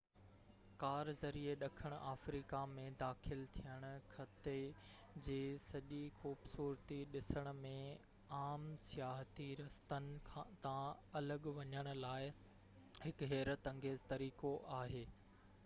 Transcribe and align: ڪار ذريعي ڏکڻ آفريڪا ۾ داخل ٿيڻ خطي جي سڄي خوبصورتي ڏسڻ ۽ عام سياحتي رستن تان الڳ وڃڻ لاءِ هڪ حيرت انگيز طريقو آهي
ڪار 0.81 1.09
ذريعي 1.17 1.55
ڏکڻ 1.63 1.93
آفريڪا 2.11 2.61
۾ 2.77 2.85
داخل 3.01 3.41
ٿيڻ 3.57 3.83
خطي 4.13 4.53
جي 5.27 5.35
سڄي 5.65 5.99
خوبصورتي 6.15 6.97
ڏسڻ 7.17 7.49
۽ 7.59 7.73
عام 8.39 8.65
سياحتي 8.85 9.47
رستن 9.61 10.07
تان 10.31 10.89
الڳ 11.21 11.47
وڃڻ 11.61 11.91
لاءِ 12.07 12.33
هڪ 13.05 13.29
حيرت 13.35 13.71
انگيز 13.73 14.03
طريقو 14.15 14.55
آهي 14.83 15.05